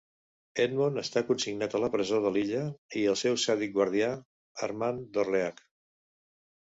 Edmond 0.61 0.99
està 0.99 1.21
consignat 1.25 1.75
a 1.75 1.81
la 1.83 1.89
presó 1.95 2.21
de 2.23 2.31
l'illa 2.37 2.63
i 3.01 3.03
el 3.11 3.19
seu 3.23 3.37
sàdic 3.43 3.75
guardià, 3.75 4.09
Armand 4.69 5.05
Dorleac. 5.19 5.63